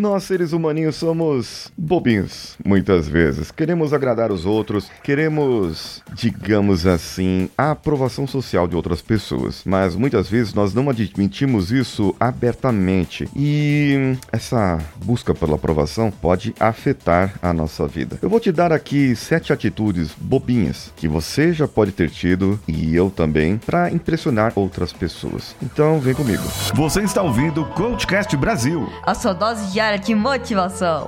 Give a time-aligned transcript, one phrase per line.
[0.00, 3.50] Nós seres humaninhos somos bobinhos, muitas vezes.
[3.50, 9.60] Queremos agradar os outros, queremos, digamos assim, a aprovação social de outras pessoas.
[9.66, 13.28] Mas muitas vezes nós não admitimos isso abertamente.
[13.36, 18.18] E essa busca pela aprovação pode afetar a nossa vida.
[18.22, 22.96] Eu vou te dar aqui sete atitudes bobinhas que você já pode ter tido e
[22.96, 25.54] eu também para impressionar outras pessoas.
[25.62, 26.42] Então vem comigo.
[26.74, 28.88] Você está ouvindo o Coachcast Brasil.
[29.02, 31.06] A sua dose diária de motivação.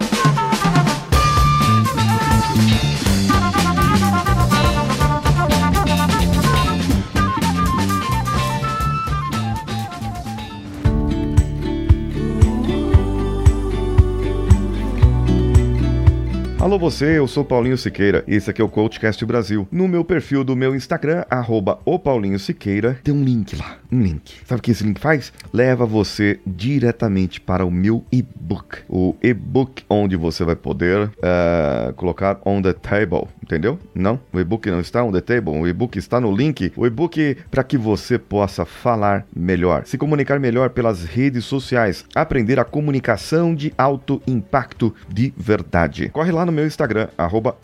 [16.62, 19.66] Alô você, eu sou Paulinho Siqueira, esse aqui é o Coachcast Brasil.
[19.68, 24.00] No meu perfil do meu Instagram, arroba o Paulinho Siqueira, tem um link lá, um
[24.00, 24.35] link.
[24.46, 25.32] Sabe o que esse link faz?
[25.52, 28.79] Leva você diretamente para o meu e-book.
[28.88, 33.76] O e-book onde você vai poder uh, colocar on the table, entendeu?
[33.92, 36.72] Não, o e-book não está on the table, o e-book está no link.
[36.76, 42.60] O e-book para que você possa falar melhor, se comunicar melhor pelas redes sociais, aprender
[42.60, 46.08] a comunicação de alto impacto de verdade.
[46.10, 47.56] Corre lá no meu Instagram, arroba.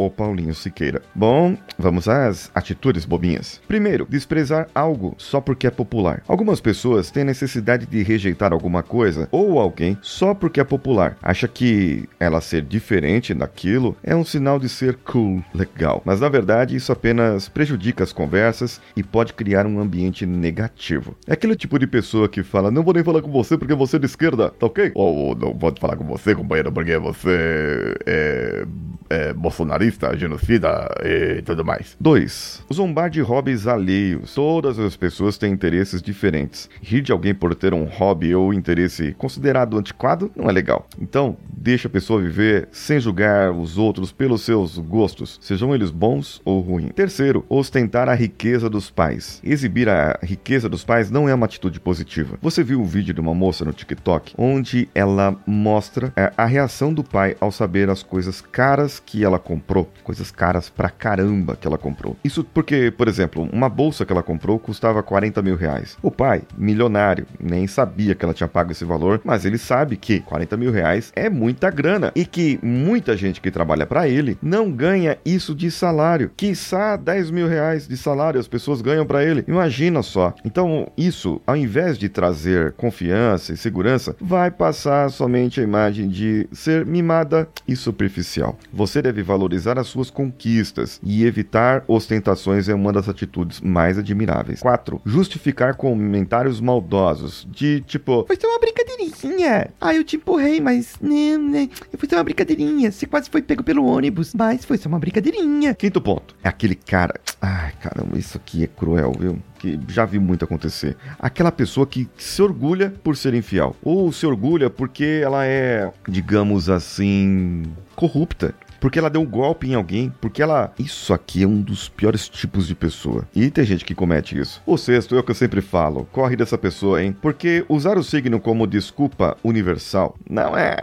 [1.15, 3.61] Bom, vamos às atitudes bobinhas.
[3.69, 6.23] Primeiro, desprezar algo só porque é popular.
[6.27, 11.17] Algumas pessoas têm necessidade de rejeitar alguma coisa ou alguém só porque é popular.
[11.23, 16.03] Acha que ela ser diferente daquilo é um sinal de ser cool, legal.
[16.05, 21.17] Mas na verdade, isso apenas prejudica as conversas e pode criar um ambiente negativo.
[21.27, 23.97] É aquele tipo de pessoa que fala: Não vou nem falar com você porque você
[23.97, 24.93] é de esquerda, tá ok?
[24.95, 28.67] Ou não pode falar com você, companheiro, porque você é
[29.11, 31.97] é, bolsonarista, genocida e tudo mais.
[32.01, 32.65] 2.
[32.73, 34.35] Zombar de hobbies alheios.
[34.35, 36.69] Todas as pessoas têm interesses diferentes.
[36.83, 40.87] Rir de alguém por ter um hobby ou interesse considerado antiquado não é legal.
[41.01, 41.37] Então,
[41.69, 46.61] deixa a pessoa viver sem julgar os outros pelos seus gostos, sejam eles bons ou
[46.61, 46.93] ruins.
[46.95, 49.39] Terceiro, ostentar a riqueza dos pais.
[49.45, 52.39] Exibir a riqueza dos pais não é uma atitude positiva.
[52.41, 56.95] Você viu o vídeo de uma moça no TikTok onde ela mostra é, a reação
[56.95, 61.67] do pai ao saber as coisas caras que ela comprou, coisas caras pra caramba que
[61.67, 62.17] ela comprou.
[62.25, 65.99] Isso porque, por exemplo, uma bolsa que ela comprou custava 40 mil reais.
[66.01, 70.21] O pai, milionário, nem sabia que ela tinha pago esse valor, mas ele sabe que
[70.21, 74.71] 40 mil reais é muita grana e que muita gente que trabalha para ele não
[74.71, 76.31] ganha isso de salário.
[76.37, 79.45] Quiçá 10 mil reais de salário as pessoas ganham para ele.
[79.49, 80.33] Imagina só.
[80.45, 86.49] Então, isso, ao invés de trazer confiança e segurança, vai passar somente a imagem de
[86.53, 88.57] ser mimada e superficial.
[88.73, 94.61] Você deve valorizar as suas conquistas e evitar ostentações é uma das atitudes mais admiráveis.
[94.61, 95.01] 4.
[95.05, 99.71] Justificar comentários maldosos, de tipo, foi só uma brincadeirinha.
[99.81, 102.91] Ah, eu te empurrei, mas né, né, foi só uma brincadeirinha.
[102.91, 105.75] Você quase foi pego pelo ônibus, mas foi só uma brincadeirinha.
[105.75, 109.39] Quinto ponto, é aquele cara, ai caramba, isso aqui é cruel, viu?
[109.59, 110.97] que já vi muito acontecer.
[111.19, 116.71] Aquela pessoa que se orgulha por ser infiel, ou se orgulha porque ela é, digamos
[116.71, 117.65] assim,
[117.97, 120.73] corrupta porque ela deu um golpe em alguém, porque ela.
[120.79, 123.27] Isso aqui é um dos piores tipos de pessoa.
[123.35, 124.63] E tem gente que comete isso.
[124.67, 127.17] O sexto é o que eu sempre falo: corre dessa pessoa, hein?
[127.21, 130.77] Porque usar o signo como desculpa universal não é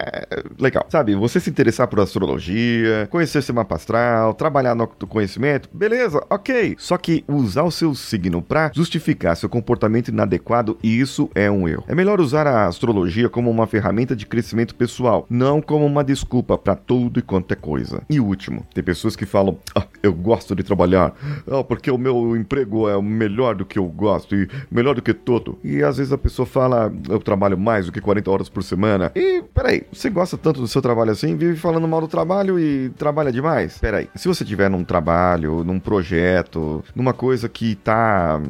[0.59, 0.85] legal.
[0.89, 6.75] Sabe, você se interessar por astrologia, conhecer seu mapa astral, trabalhar no conhecimento, beleza, ok.
[6.77, 11.83] Só que usar o seu signo pra justificar seu comportamento inadequado, isso é um erro.
[11.87, 16.57] É melhor usar a astrologia como uma ferramenta de crescimento pessoal, não como uma desculpa
[16.57, 18.01] para tudo e quanto é coisa coisa.
[18.09, 21.13] E último, tem pessoas que falam: ah, eu gosto de trabalhar,
[21.49, 25.13] ah, porque o meu emprego é melhor do que eu gosto e melhor do que
[25.13, 25.57] todo.
[25.63, 29.11] E às vezes a pessoa fala: eu trabalho mais do que 40 horas por semana.
[29.15, 32.89] E peraí, você gosta tanto do seu trabalho assim, vive falando mal do trabalho e
[32.97, 33.77] trabalha demais?
[33.77, 38.41] Peraí, se você tiver num trabalho, num projeto, numa coisa que tá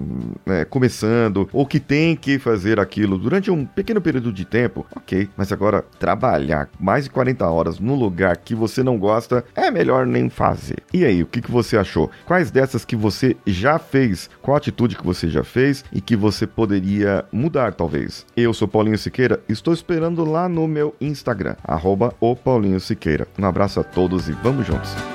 [0.46, 5.30] é, começando ou que tem que fazer aquilo durante um pequeno período de tempo, ok,
[5.36, 9.72] mas agora trabalhar mais de 40 horas num lugar que você não gosta gosta, é
[9.72, 10.78] melhor nem fazer.
[10.94, 12.10] E aí, o que, que você achou?
[12.26, 14.30] Quais dessas que você já fez?
[14.42, 18.26] Qual atitude que você já fez e que você poderia mudar, talvez?
[18.38, 23.28] Eu sou Paulinho Siqueira, estou esperando lá no meu Instagram, arroba o Paulinho Siqueira.
[23.38, 25.15] Um abraço a todos e vamos juntos!